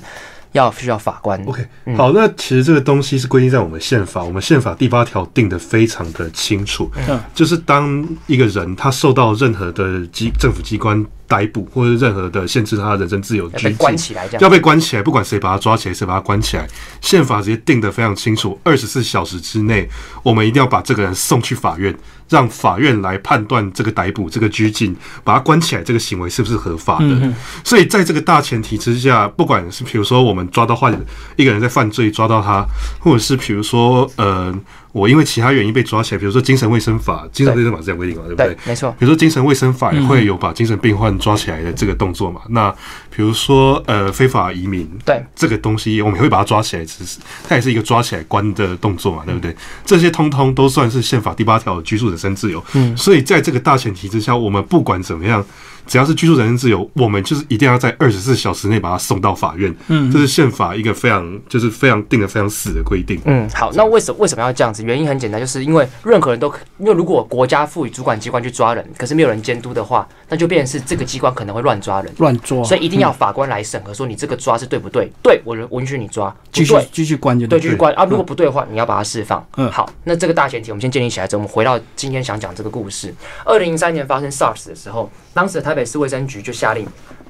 [0.54, 14.06] 要需要法官？OK，嗯好，那其实这个东西是规定在我们宪法，我们宪法第八条定的非常的清楚，嗯就是当一个人他受到任何的机政府机关逮捕或者任何的限制他人身自由拘要被关禁。
[14.06, 14.42] 起来这样。
[14.42, 16.66] 要被关起来，不管谁把他抓起来，谁把他关起来，
[17.00, 19.88] 宪法直接定的非常清楚，二十四小时之内，
[20.22, 21.92] 我们一定要把这个人送去法院，
[22.28, 27.32] 让法院来判断这个逮捕、这个拘禁、把他关起来这个行为是不是合法的。
[27.62, 31.04] 所以在这个大前提之下，不管是比如说我们抓到坏人
[31.36, 32.66] 一个人在犯罪，抓到他，
[32.98, 34.54] 或者是比如说呃，
[34.94, 38.92] 我因为其他原因被抓起来，比如说精神卫生法，精神卫生法是这样规定嘛，对不对对？，没错。
[38.92, 42.42] 比如说精神卫生法也会有把精神病患抓起来的这个动作嘛。
[42.50, 42.70] 那
[43.10, 49.56] 比如说呃非法移民，对这个东西我们也会把它抓起来，只是它也是一个抓起来关的动作嘛，对不对？
[49.84, 52.64] 这些通通都算是宪法第八条的居住人身自由。
[52.74, 55.44] 嗯，所以在这个大前提之下，我们不管怎么样。
[55.86, 59.74] 只要是居住人身自由，我们就是一定要在二十四小时内把他送到法院。
[59.88, 63.20] 嗯，这是宪法一个非常就是非常定的非常死的规定。
[63.24, 64.82] 嗯，好，那为什么为什么要这样子？
[64.82, 75.10] 原因很简单，就是因为任何人都可，因为如果国家赋予主管机关去抓人，可是没有人监督的话，那就变成是这个机关可能会乱抓人，乱抓，所以一定要法官来审核，说你这个抓是对不对？
[75.22, 77.62] 对我允我允许你抓，不继续对继续关就对，对。
[77.64, 78.04] 继续关啊！
[78.04, 79.44] 如果不对的话，你要把他释放。
[79.56, 83.14] 嗯好，那这个大前提我们先建立起来之后，我们回到今天想讲这个故事。
[83.44, 86.86] 二零零三年发生 SARS 的时候，当时的台北市卫生局就下令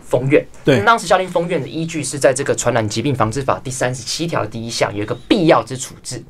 [0.06, 0.46] 封院。
[0.64, 6.22] 对当时下令封院的依据是在这个《传染疾病防治法》第三十七条第一项有一个必要之处置，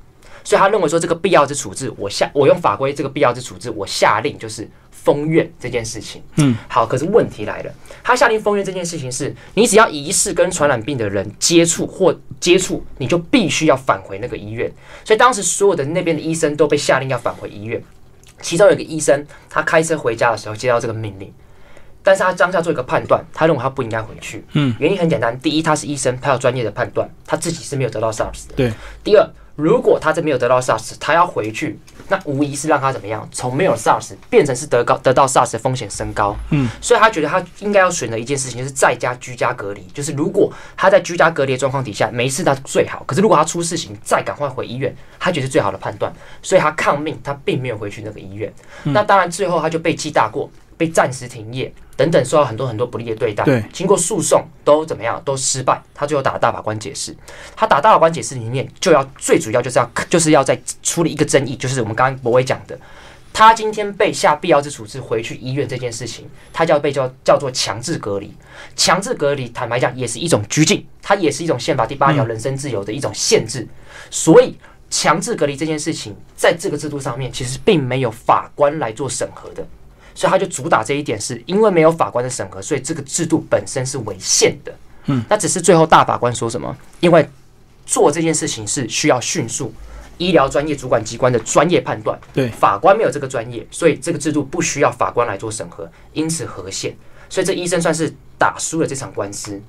[0.43, 6.23] 所以他认为说这个必要之处置，我下我用法规这个必要之处置，我下令就是封院这件事情。
[6.37, 14.71] 嗯，好，可是问题来了，他下令封院这件事情是，你只要疑似跟传染病的人接触或接触，你就必须要返回那个医院。
[15.05, 17.83] 所以当时所有的那边的医生都被下令要返回医院。
[18.41, 21.33] 其中有一个医生，他开车回家的时候接到这个命令，
[22.05, 24.45] 但是他当下做一个判断，他认为他不应该回去。
[24.53, 28.55] 嗯，原因很简单，第一，他是医生，他有专业的判断，他自己是没有得到 SARS 的。
[28.55, 28.73] 对。
[29.03, 36.37] 第二，如果他真没有得到 SARS，他要回去，那无疑是让他怎么样，从没有 SARS 变成是得高得到 SARS 的风险升高。
[36.51, 39.83] 嗯，所以他觉得他应该要选择一件事情，就是在家居家隔离。
[39.95, 43.03] 就是如果他在居家隔离的状况底下没事，他最好。
[43.07, 46.13] 可是如果他出事情，再赶快回医院，他觉得是最好的判断。
[46.43, 48.53] 所以他抗命，他并没有回去那个医院。
[48.83, 51.73] 那当然最后他就被记大过，被暂时停业。
[51.97, 53.45] 等等，受到很多很多不利的对待。
[53.45, 55.23] 对，经过诉讼都怎么样？
[55.25, 55.81] 都失败。
[55.95, 57.17] 他最后打了大法官解释，
[57.55, 62.77] 他打大法官解释里面就要最主要就是要就是要在处理一个争议，就是我们刚刚博威讲的，
[63.33, 68.35] 他今天被下必要之处置回去医院这件事情，他就要被叫叫做强制隔离。
[68.75, 73.69] 强制隔离，坦白讲也是一种拘禁，它也是一种宪法第八条人身自由的一种限制。
[74.11, 74.59] 所以
[74.91, 79.65] 强制隔离这件事情，在这个制度上面，其实并没有法官来做审核的，
[80.15, 84.73] 所以他就主打这一点，是因为没有法官的审核，所以这个制度本身是违宪的。
[85.07, 86.75] 嗯，那只是最后大法官说什么？
[87.01, 87.29] 因为
[87.85, 89.73] 做这件事情是需要迅速
[90.17, 96.97] 医疗专业主管机关的专业判断，对法官没有这个专业，所以这个制度不需要法官来做审核，因此合宪。
[97.29, 99.61] 所以这医生算是打输了这场官司，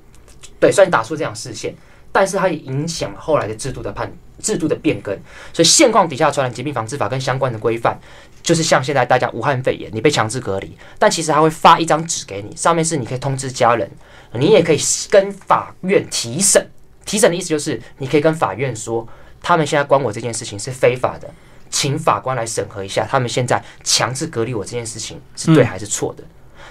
[0.60, 1.74] 对，算是打输这场事件，
[2.12, 5.14] 但是它也影响了后来的制度的判制度的变更。
[5.52, 7.98] 所以现况底下，传染疾病防治法跟相关的规范，
[8.46, 13.90] 就是像现在大家武汉肺炎，你被强制隔离，但其实他会发一张纸给你，上面是你可以通知家人，
[14.34, 14.78] 你也可以
[15.10, 16.64] 跟法院提审。
[17.04, 19.04] 提审的意思就是你可以跟法院说，
[19.42, 21.28] 他们现在关我这件事情是非法的，
[21.70, 26.22] 请法官来审核一下，他们现在强制隔离我这件事情是对还是错的。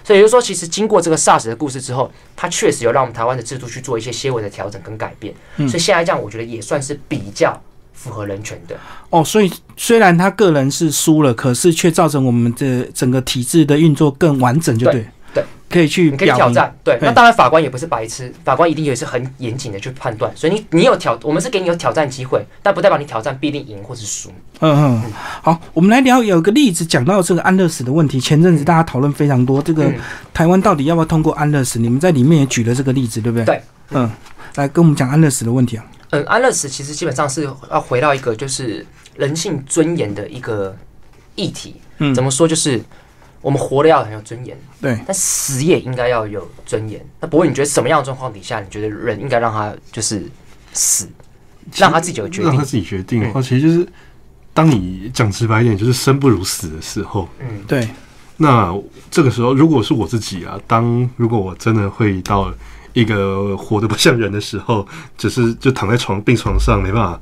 [0.02, 5.34] 所以也就是说，其实经过这个 SARS 的故事之后，它确实有让我们台湾的制度去做一些些微的调整跟改变。
[5.58, 7.62] 所以现在这样，我觉得也算是比较
[7.96, 8.76] 符合人权的。
[9.10, 15.04] 哦，所以虽然他个人是输了，可是却造成我们的整个体制的运作更完整，就对。
[15.34, 16.74] 对，可以去你可以挑战。
[16.82, 20.32] 对，那当然法官也不是白痴，法官一定也是很严谨的去判断。
[20.34, 24.30] 所以你你有挑，我们是给你有挑战机会，但不代表你挑战必定赢或是输。
[24.62, 28.18] 嗯嗯，好，我们来聊有个例子，讲到这个安乐死的问题。
[28.18, 29.92] 前阵子大家讨论非常多，这个
[30.34, 31.80] 台湾到底要不要通过安乐死？
[31.80, 33.44] 你们在里面也举了这个例子，对不对？
[33.44, 34.10] 对，嗯，
[34.56, 35.84] 来跟我们讲安乐死的问题啊。
[36.12, 40.76] 嗯，安乐死其实基本上是要回到一个就是人性尊严的一个
[41.36, 41.76] 议题。
[41.98, 42.48] 嗯，怎么说？
[42.48, 42.82] 就是
[43.42, 47.00] 我们活的要很有尊严，对，但死也应该要有尊严。
[47.20, 50.24] 那不过你觉得什么样的状况底下，你觉得人应该让他就是
[50.74, 51.08] 死，
[51.76, 52.50] 让他自己有决定？
[52.50, 53.88] 让他自己决定的话，其实就是
[54.54, 57.30] 当你讲直白一点，就是生不如死的时候。
[57.40, 57.88] 嗯，对，
[58.38, 58.78] 那
[59.10, 62.54] 这个时候，如果是我自己啊，当如果我真的会到
[62.96, 67.22] 一个活得不像人的时候， 只是就躺在床病床上没办法，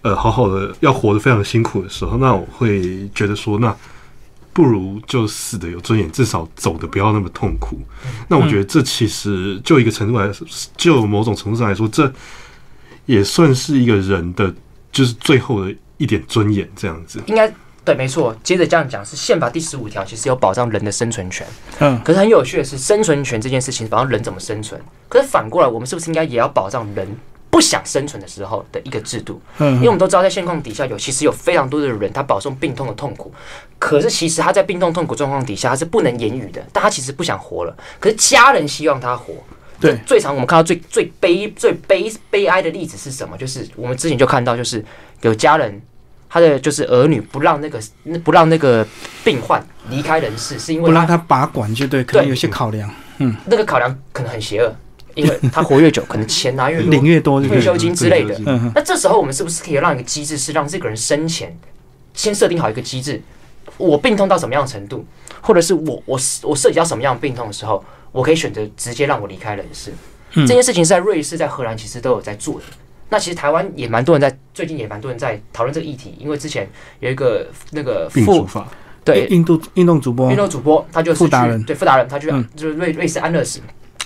[0.00, 3.76] 呃，好好的要活得非常辛苦的时候，那我会觉得说，那
[4.52, 7.78] 不如就死的有尊严，至少走的不要那么痛苦。
[8.28, 12.10] 那我觉得这其实就一个程度来说，就某种程度上来说，这
[13.06, 14.54] 也算是一个人的
[14.90, 17.20] 就是最后的一点尊严，这样子。
[17.26, 17.52] 应该
[17.88, 18.36] 对，没错。
[18.42, 21.46] 接着这样讲，是宪法第十五条，其实有保障人的生存权。
[21.78, 27.08] 嗯，可是很有趣的是，生存权这件事情保障人怎么生存，可是反过来，我们是不是应该也要保障人
[27.48, 29.40] 不想生存的时候的一个制度？
[29.56, 33.32] 嗯因为我们都知道，在现况底下有其实有非常多的人，他饱受病痛的痛苦，
[33.78, 39.32] 可是其实他在病痛痛苦状况底下，他是不能言语的，但他其实不想活了，可是家人希望他活。
[39.80, 43.38] 对最常我们看到最最悲最悲悲哀的例子是什么？
[43.38, 44.84] 就是我们之前就看到，就是
[45.20, 45.80] 有家人
[46.28, 47.80] 他的就是儿女不让那个
[48.22, 48.86] 不让那个
[49.24, 54.74] 病患离开人世，是因为不让他把管，就对，可能有些考量，嗯那个考量可能很邪恶，
[55.14, 57.40] 因为 他活越久，可能钱拿越多，领越多？
[57.40, 58.38] 退休金之类的。
[58.74, 61.56] 那这时候我们是不是可以让一个机制，是让这个人生前
[62.14, 63.22] 先设定好一个机制，
[63.76, 65.06] 我病痛到什么样的程度，
[65.40, 69.92] 或者是我我我涉及到什么样的病痛的时候，我可以选择直接让我离开人世。
[70.34, 72.66] 嗯这件事情是在瑞士、在荷兰其实都有在做的。
[73.10, 76.68] 那其实台湾也蛮多人在，最近也蛮多人在讨论这个议题，因为之前
[77.00, 78.68] 有一个那个副法，
[79.04, 83.60] 对印度运动主播运，动主播，他就是去人对富达人，他去嗯就是瑞瑞士安乐死。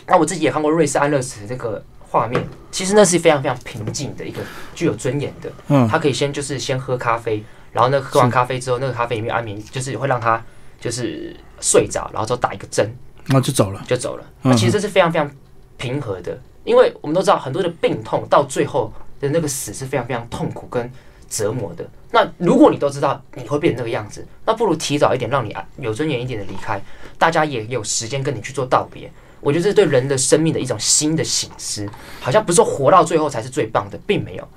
[0.07, 4.41] 那我自己也看过瑞士安乐死的这个画面，其实那是非常非常平静的一个
[4.75, 5.51] 具有尊严的。
[5.69, 10.43] 嗯，他可以先就是先喝咖啡，然后呢喝完咖啡之后，那个咖啡里面安眠，就是会让他
[10.81, 12.89] 就是睡着，然后之后打一个针
[13.27, 14.25] 然后就走了，就走了。
[14.43, 15.31] 嗯那其实这是非常非常
[15.77, 20.91] 平和的，因为我们都知道很多的病痛到最后的那个死是非常非常痛苦跟
[21.29, 21.89] 折磨的。
[22.11, 26.81] 那如果你都知道你会变成那个样子，那不如提早一点，让你啊有尊严一点的离开，
[27.19, 29.11] 大家也有时间跟你去做道别。
[29.41, 31.89] 我觉得这是对人的生命的一种新的醒思，
[32.21, 34.49] 好像不是说活到最后才是最棒的，并没有。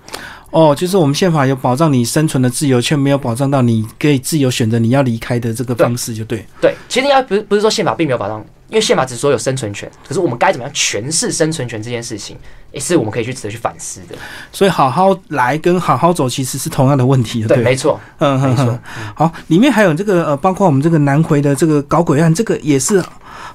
[0.51, 6.45] 哦，就是我们宪法有保障你生存的自由，却没有保障到你可以自由选择你要离开的这个方式，就对。
[6.61, 12.35] 对，其实应该不是不是说宪法并没有保障，因为宪法只说有生存权，可是我们该怎么样诠释生存权这件事情，
[12.71, 14.15] 也是我们可以去值得去反思的。
[14.51, 17.63] 所以好好来跟好好走其实是同样的问题，对，对。
[17.63, 18.79] 没错，嗯哼没错，。
[19.13, 23.03] 好，里面还有这个呃，包括我们这个南回的这个搞鬼案，这个也是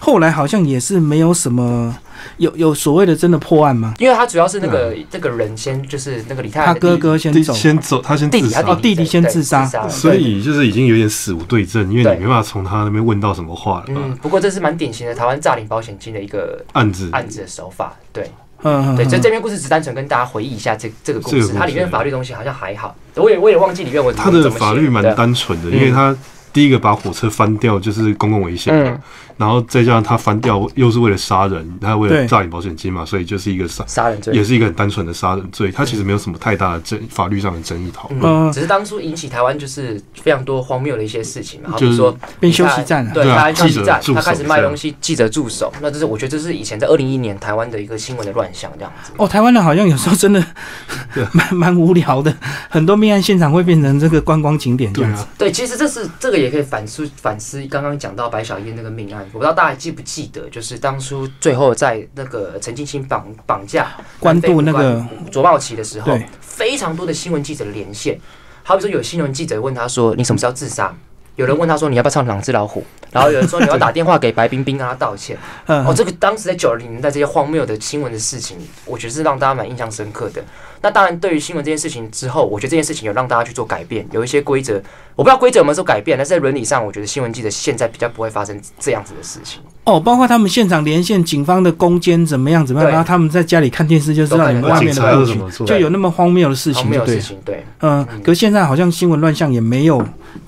[0.01, 1.97] 后来好像也是没有什么
[2.39, 3.95] 有有所谓的真的破案吗？
[3.99, 9.67] 因为他主要是那个这个人先就是那个李太他哥哥先走，先走，他先弟弟，他自杀，弟弟先自杀。
[9.89, 17.09] 所以就是已经有点死无对证，因为你没办法从他那边问到什么话了嗯？，不过这是蛮典型的台湾诈领保险金的一个案子。
[17.13, 17.95] 案子的手法。
[18.13, 18.29] 对。
[18.63, 19.23] 嗯对，所以嗯。
[19.23, 26.15] 这篇故事只单纯跟大家回忆一下这这个故事，它里面法律东西好像还好，我也我也忘记里面我他的法律蛮对单纯的，嗯因为他
[26.53, 29.01] 第一个把火车翻掉就是公共危险
[29.41, 34.35] 然后再加上他翻掉又是为了杀人，他为了诈领保险金嘛，所以就是一个杀，杀人罪。
[34.35, 38.21] 也是一个很单纯的杀人罪，他其实没有什么太大的争法律上的争议讨论。
[38.23, 49.13] 嗯只是当初引起台湾就是非常多荒谬的一些事情嘛，好就是说变休息站了对，对啊台湾休息站记者，他开始卖东西，记者助手，那这是我觉得这是以前在二零一一年台湾的一个新闻的乱象这样子。
[49.17, 50.45] 哦，台湾人好像有时候真的
[51.33, 52.35] 蛮蛮无聊的，
[52.69, 55.25] 很多命案现场会变成这个观光景点这样子。
[55.39, 63.89] 对啊，对，其实这是这个也可以反思反思刚刚讲到白小燕那个命案，我不知道大家记不记得，就是当初最后在那个陈进清绑绑架
[64.19, 68.19] 关渡那个卓茂奇的时候，非常多的新闻记者连线，
[68.63, 70.95] 好比说有新闻记者问他说：“你什么时候自杀？”
[71.41, 75.39] 有人问他说：“你要不要唱《两只老虎》？” 然后有人说：“你要打电话给白冰冰，跟他道歉。
[75.65, 80.45] ”嗯哦，这个当时在九零年代这些荒谬的新闻的事情，我觉得是让大家蛮印象深刻的。
[80.83, 84.75] 那当然，对于新闻这件事情之后，我觉得这件事情有让大家去做改变，有一些规则，
[85.17, 89.63] 我不知道规则有没有做改变，但是在伦理上，我觉得新闻记者现在比较不会发生这样子的事情。
[89.91, 95.65] 哦，包括他们现场连线警方的攻坚怎么样怎么样，然后他们在家里看电视就知道你们外面的布局？
[95.65, 97.05] 就有那么荒谬的事情，就
[97.45, 100.03] 对嗯，可现在好像新闻乱象也没有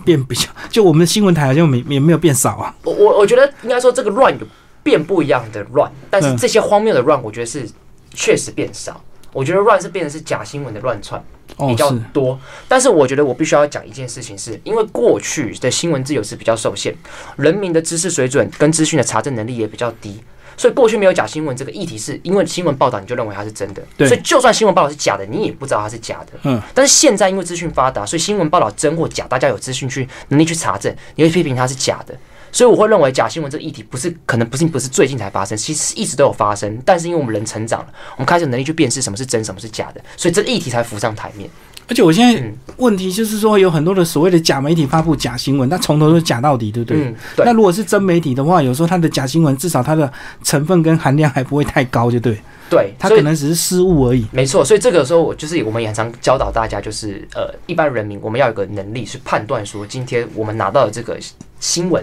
[0.05, 2.75] 变比较， 就我们的新闻台好像没也没有变少啊。
[2.85, 4.47] 我我我觉得应该说这个乱有
[4.83, 7.69] 变不一样的乱，但是嗯这些荒谬的乱，我觉得是
[8.15, 9.01] 确实变少。
[9.33, 11.23] 我觉得乱是变成是假新闻的乱窜。
[11.57, 12.39] 哦比，较是，多。
[12.67, 16.95] 但是我觉得我必须要讲一件事情是，因为过去的新闻自由是比较受限，
[17.37, 20.23] 人民的知识水准跟资讯的查证能力也比较低。
[20.57, 26.33] 所以过去没有假新闻这个议题，是因为新闻报道你就认为它是真的，所以就算新闻报道是假的，你也不知道它是假的。
[26.45, 32.15] 嗯，但是现在因为资讯发达，所以新闻报道真或假，大家有资讯去能力去查证，你会批评它是假的。
[32.53, 36.81] 所以我会认为假新闻这个议题不是可能不是不是最近才发生，其实一直都有发生。
[36.85, 37.87] 但是因为我们人成长了，
[38.17, 41.49] 我们开始有能力去辨识什么是真，什么是假的，所以这个议题才浮上台面。
[41.89, 47.05] 而且我现在嗯问题就是说，有很多的所谓的假媒体发布假新闻，那从头都是假到底，对不对？
[47.05, 47.53] 嗯，对那。
[47.53, 50.11] 如果是真媒体的话，有时候它的假新闻至少它的
[50.45, 52.39] 成分跟含量还不会太高，就对，
[52.71, 54.25] 对，它可能只是失误而已。
[54.31, 61.19] 没错，所以这个时候我就是我们也很常教导大家，就是呃，一般人民我们要有个能力去判断说，今天我们拿到的这个
[61.59, 62.03] 新闻，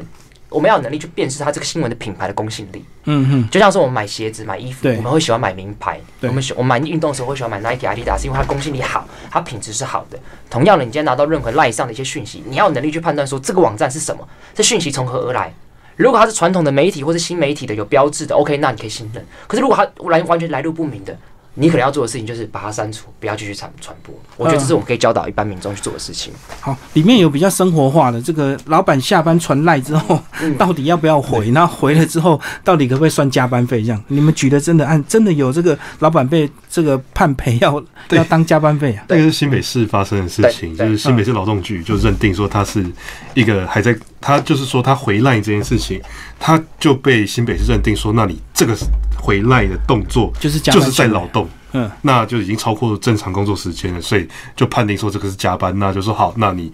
[0.50, 2.84] 我们要有能力去辨识它这个新闻的品牌的公信力。
[3.06, 6.00] 嗯哼，就像是我们买鞋子、买衣服，我们会喜欢买名牌。
[6.20, 10.20] 对我们喜我们买运动的时候会喜欢买 Nike、Adidas，因为它公信力好，它品质是好的。
[10.50, 15.54] 同样的，你今天拿到任何赖上的一些讯息，你要有能力去判断说这个网站是什么，这讯息从何而来。
[15.96, 19.26] 如果它是传统的媒体或是新媒体的有标志的，OK，那你可以信任。
[19.48, 21.18] 可是如果它来完全来路不明的，
[21.60, 24.16] 你可能要做的事情就是把它删除，不要继续传传播。
[24.38, 26.32] 我觉得这是我们可以教导一般民众去做的事情。
[26.62, 31.52] 好，里面有比较生活化的，这个老板下班传赖之后，嗯 到底要不要回？
[31.52, 33.84] 然后回了之后，到底可不可以算加班费？
[33.84, 39.04] 这样，你们举的真的按，真的有这个老板被这个判赔要要当加班费啊？
[39.10, 42.86] 那个是新北市发生的事情，就是新北市劳动局就认定说他是
[43.34, 46.02] 一个还在，他就是说他回赖这件事情，
[46.40, 48.76] 他就被新北市认定说，那你这个
[49.18, 56.72] 回赖的动作就是就是在劳动，嗯，那就已经超过正常工作时间了，所以就判定说这个是加班，那就说好，那你。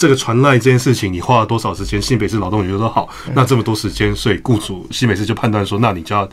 [0.00, 2.00] 这个传赖这件事情，你花了多少时间？
[2.00, 6.26] 新北市劳动局就说好，那这么多时间，所以雇主新北市就判断说，那你就要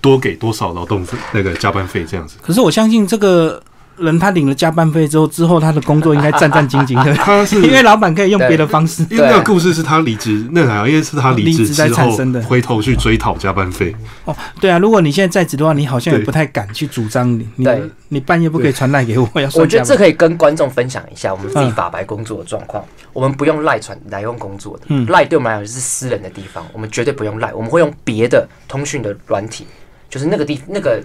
[0.00, 2.38] 多给多少劳动那个加班费这样子。
[2.40, 3.62] 可是我相信这个
[4.00, 9.06] 人他领了加班费之后，之后他的工作应该战战兢兢的， 他是 因为老板可以用别的方式。
[9.10, 19.66] 因为那个故事是他离职，那个好因为是他离职之后产生的回头去追讨加班费，哦，对啊，如果你现在在职的话，你好像也不太敢去主张你你对你半夜不可以传赖给我，要我。
[19.66, 22.84] 觉得这可以跟观众分享一下我们自己嗯法白工作的状况。
[23.12, 29.66] 我们不用赖传来用工作的嗯，赖、对我们来讲就是私人的地方，我们绝对不用赖，我们会用别的通讯的软体，
[30.08, 31.02] 就是那个地那个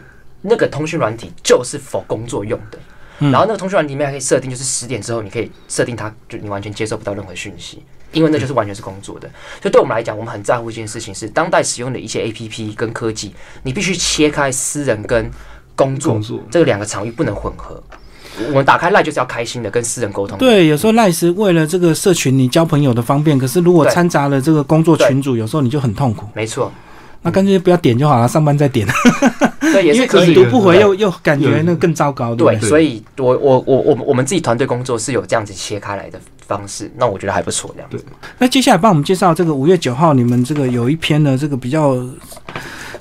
[0.48, 2.78] 那个通讯软体就是否工作用的。
[3.20, 7.82] 嗯然后那个通讯软体里面还可以设定，就是十点之后你可以设定它，就你完全接收不到任何讯息，
[8.12, 9.30] 因为那就是完全是工作的。
[9.62, 15.32] 所以对我们来讲，我们很在乎一件事情是，当代使用的一些 APP 跟科技，你必须切开私人跟
[15.78, 17.82] 工作工作这个两个场域不能混合。
[18.50, 20.38] 我们打开赖就是要开心的跟私人沟通。
[20.38, 26.28] 对，有时候赖是为了这个社群你交朋友的方便，可是如果掺杂了这个工作群组，有时候你就很痛苦。
[26.34, 26.70] 没错，
[27.22, 28.86] 那干脆不要点就好了，上班再点，
[29.82, 32.60] 因为是可以读不回又又感觉那更糟糕，对？
[32.60, 38.04] 所以我我我我我们自己团队工作是有这样子切开来的方式，那我觉得还不错，这样子。
[38.38, 41.98] 那接下来帮我们介绍这个五月九号，你们这个有一篇呢，这个比较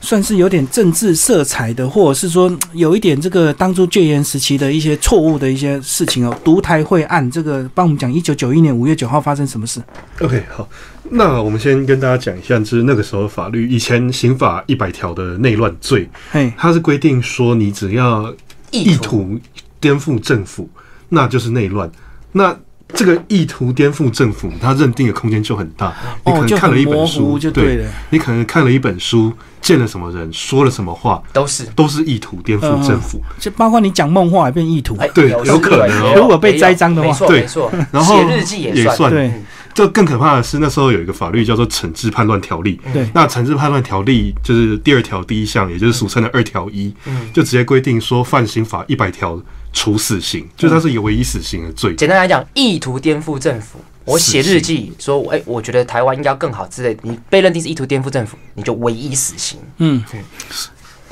[0.01, 6.37] 算是有点政治色彩的，或者是说嗯有一点这个当初戒严时期的一些错误的一些事情哦。
[6.45, 9.83] 独台会案，这个帮我们讲一九九一年五月九号发生什么事
[10.21, 10.69] ？OK，好，
[11.11, 18.35] 那我们先跟大家讲一下，就是那个时候法律，以前刑法一百条的内乱罪，嘿，它是规定说你只要
[18.71, 19.39] 意图
[19.81, 20.69] 颠覆政府，
[21.09, 21.90] 那就是内乱。
[22.33, 22.55] 那
[22.93, 25.93] 这个意图颠覆政府，他认定的空间就很大。
[26.25, 27.91] 你可能看了一本书，对了。
[28.11, 31.65] 你可能看了一本书，见了什么人，说了什么话，都是。
[31.75, 33.21] 都是意图颠覆政府。
[33.39, 34.97] 就包括你讲梦话也变意图。
[35.01, 37.73] 哎，对有有可能哦如果被栽赃的话对没错。
[37.91, 42.81] 然后写日记算，也算对嗯这更可怕的是，那时候有一个法律叫做《惩治叛乱条例》。
[42.92, 51.94] 对那《惩治叛乱条例》就是第二条第一项，也就是俗称的二条一，嗯就直接规定说，犯刑法一百条处死刑，就是它是一个唯一死刑的罪。
[51.96, 53.81] 简单来讲，意图颠覆政府。
[54.06, 57.00] 我写日记说，哎、我觉得台湾应该要更好之类的。
[57.04, 59.58] 你被认定是意图颠覆政府，你就唯一死刑。
[59.79, 60.04] 嗯，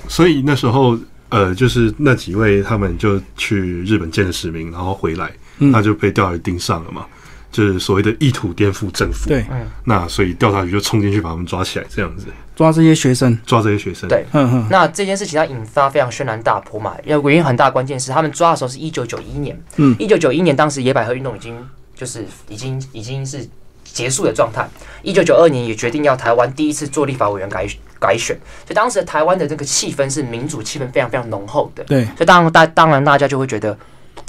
[0.09, 0.99] 所以那时候，
[1.31, 7.07] 呃，就是那几位他们就去日本见了史明，然后回来，嗯那就被调查局盯上了嘛，
[7.53, 9.29] 就是所谓的意图颠覆政府。
[9.29, 9.45] 对，
[9.85, 12.27] 那所以调查局就冲进去把他们抓起来，这样子。
[12.57, 13.39] 抓这些学生。
[13.47, 14.09] 抓这些学生。
[14.09, 14.25] 对。
[14.33, 19.95] 嗯哼，那这件事情它引发非常轩然大波嘛，因为原因很大关键是他们抓的时候是一九九一年，嗯。
[19.99, 21.57] 一九九一年当时野百合运动已经
[21.95, 23.47] 就是已经已经是
[23.85, 24.67] 结束的状态，
[25.03, 27.67] 一九九二年也决定要台湾第一次做立法委员改
[27.99, 28.35] 改选，
[28.65, 33.77] 所以当时台湾的这个气氛是民主气氛非常非常浓厚的，对，所以当然大当然大家就会觉得。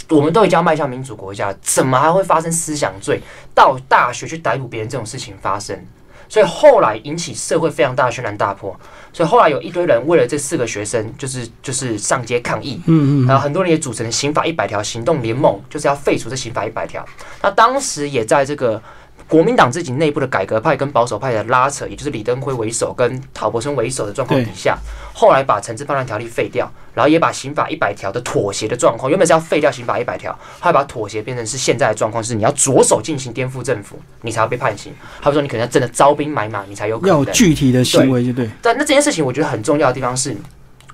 [0.10, 3.22] 我们都已经要迈向民主国家，怎么还会发生思想罪？
[3.56, 5.78] 到大学去逮捕别人这种事情发生，
[6.28, 8.78] 所以后来引起社会非常大的轩然大波。
[9.14, 17.06] 所以后来有一堆人为了这四个学生，就是就是上街抗议，嗯嗯，然后很多人也组成刑法一百条行动联盟，就是要废除这刑法一百条。
[17.42, 18.82] 那当时也在这个
[19.28, 24.78] 国民党自己内部的改革派跟保守派的拉扯，也就是李登辉为首跟陶博生为首的状况底下，
[25.14, 34.94] 后来把惩治叛乱条例废掉，然后也把刑法一百条的妥协的状况，原本是要废掉刑法一百条，后来把妥协变成是现在的状况，是你要着手进行颠覆政府，你才要被判刑。
[35.20, 37.26] 还有说你可能要真的招兵买马，你才有可能。
[37.34, 38.50] 具体的行为就对。
[38.62, 40.36] 但那这件事情，我觉得很重要的地方是，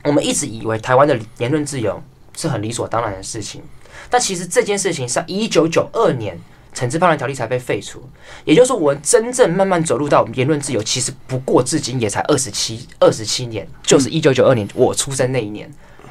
[0.03, 2.01] 我们一直以为台湾的言论自由
[2.37, 3.61] 是很理所当然的事情，
[4.09, 6.39] 但其实这件事情是一九九二年
[6.73, 8.01] 惩治叛乱条例才被废除，
[8.45, 15.69] 也就是说，我们真正慢慢走入到言论自由，其实不过至今也才二十七二十七年，就是一九九二年我出生那一年。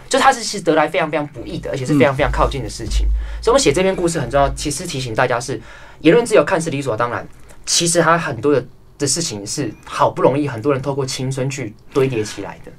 [0.09, 3.06] 就它是其实得来非常非常不易的，而且是非常非常靠近的事情。
[3.42, 5.61] 所以，我们写这篇故事很重要，其实提醒大家是
[6.00, 7.28] 言论自由看似理所当然，
[7.66, 8.64] 其实它很多的
[8.96, 12.72] 的事情是好不容易很多人透过青春去堆叠起来的。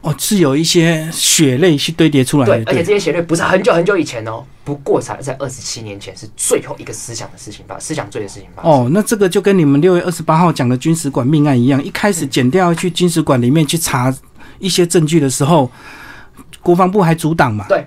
[0.00, 8.62] 哦，是有一些血泪去堆叠出来的，，对而且这些血泪不是很久很久以前哦，不过才在二十七年前是最后一个思想的事情吧，思想罪的事情吧。
[8.64, 14.12] 哦，那这个就跟你们六月二十八号讲的军使馆命案一样，一开始剪掉去军使馆里面去查
[14.58, 15.70] 一些证据的时候，
[16.62, 17.66] 国防部还阻挡嘛？
[17.68, 17.86] 对，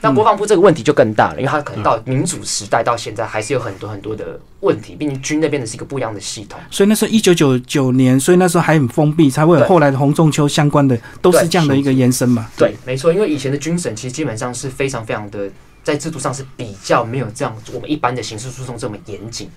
[0.00, 6.58] 那国防部这个问题就更大了，因为它可能到民主时代到现在还是有很多很多的问题，毕竟军那边的是一个不一样的系统。
[6.70, 12.48] 所以那时候一九九九年，所以那时候还很封闭，才会有对后来的洪仲秋相关的，都是这样的一个延伸嘛。
[12.56, 15.50] 对，没错，因为以前的军审其实基本上是非常非常的，
[15.84, 19.48] 在制度上是比较没有这样我们一般的刑事诉讼这么严谨，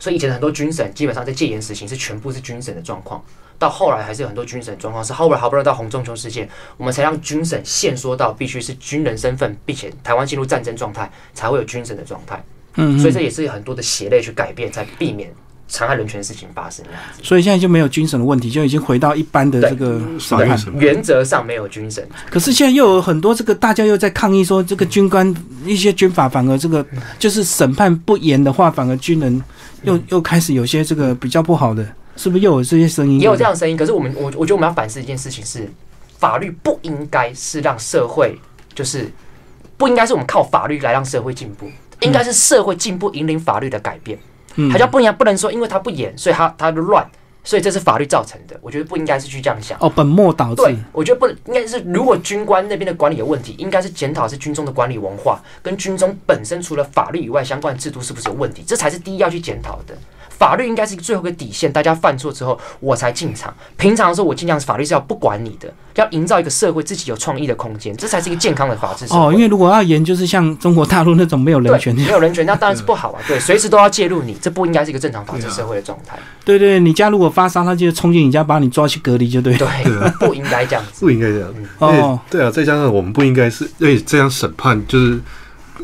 [0.00, 3.22] 所以以前很多军审基本上在戒严实行是全部是军审的状况。
[3.56, 12.44] 到后来还是有很多军审状况，是后来好不容易到红中秋事件，我们才让军审限缩到必须是军人身份，并且台湾进入战争状态才会有军审的状态。
[12.74, 15.32] 嗯，所以这也是很多的血泪去改变，才避免
[15.66, 16.84] 残害人权的事情发生。
[17.22, 20.00] 所以现在就没有军审的问题，就已经回到一般的这个。
[20.78, 25.34] 原则上没有军审，可是现在又有很多这个大家又在抗议说，这个军官
[25.64, 26.84] 一些军法反而这个
[27.18, 29.42] 就是审判不严的话，反而军人
[29.82, 31.86] 又又开始有些这个比较不好的，
[32.16, 33.20] 是不是又有这些声音？
[33.20, 33.76] 也有这样的声音。
[33.76, 35.70] 可是我们，我我觉得我们要反思一件事情是，
[36.18, 38.38] 法律不应该是让社会
[38.74, 39.10] 就是
[39.76, 41.68] 不应该是我们靠法律来让社会进步，
[42.00, 44.18] 应该是社会进步引领法律的改变。
[44.18, 44.33] 嗯
[44.70, 47.06] 还叫不应该不能说因为他不严，所以他他就乱，
[47.42, 48.58] 所以这是法律造成的。
[48.62, 49.76] 我觉得不应该是去这样想。
[49.80, 50.56] 哦，本末倒置。
[50.56, 59.94] 对，我觉得不，应该是如果军官那边的管理有问题，应该是检讨是军中的管理文化跟军中本身除了法律以外相关的制度是不是有问题，这才是第一要去检讨的。
[60.38, 63.54] 法律应该是最后一个底线，大家犯错之后我才进场。
[63.76, 69.20] 平常的时候我尽量法律是要不管你的，要营造一个社会自己有创意的空间，这才是一个健康的法治社会。
[69.20, 73.20] 哦，因为如果要研究是像中国大陆那种没有人权，没有人权，那当然是不好啊。
[73.26, 76.18] 对，随时都要介入你，这不应该是一个正常法治社会的状态。
[76.44, 79.56] 对对，你家如果发烧，他就冲进你家把你抓去隔离，就对。
[79.56, 79.68] 对，
[80.18, 81.00] 不应该这样子。
[81.00, 81.54] 不应该这样。
[81.78, 85.18] 哦对啊，再加上我们不应该是，而且这样审判就是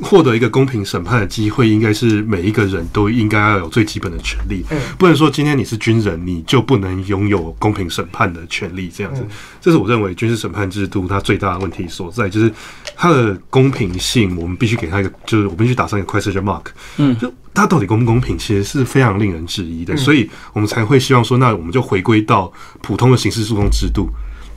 [0.02, 9.28] 获得一个公平审判的机会，应该是每一个人都应该要有最基本的权利，嗯不能说今天你是军人，你就不能拥有公平审判的权利，这样子嗯。
[9.60, 12.52] 这是我认为军事审判制度它最大的问题所在，就是
[12.94, 16.66] 它的公平性，我们必须给它一个，就是我们必须打上一个 question mark。
[16.96, 24.08] 嗯就它到底公不公平，其实是非常令人质疑的，嗯所以我们才会希望说，那我们就回归到普通的刑事诉讼制度。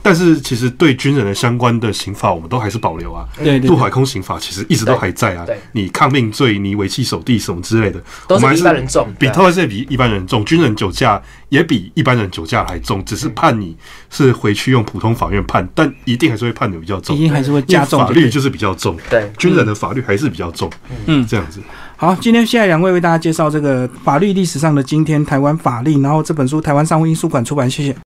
[0.04, 3.26] 但是其实对军人的相关的刑法，我们都还是保留啊。
[3.38, 5.60] 对对陆海空刑法其实一直都还在啊对对。
[5.72, 7.98] 你抗命罪、你违弃守地什么之类的，
[8.28, 10.44] 都是一般人重，比都是比一般人重。
[10.44, 13.74] 军人酒驾也比一般人酒驾还重，只是判你
[14.10, 17.20] 是回去用普通法院判，但一定还是会判的比较重一。
[17.20, 20.70] 定还是会加重法律就是比较重，对军人的法律还是比较重，
[21.06, 21.60] 嗯这样子。
[21.96, 27.96] 好，今天谢谢两位为大家介绍这个法律历史上的今天台湾法令，然后这本书台湾商务印书馆出版，谢谢。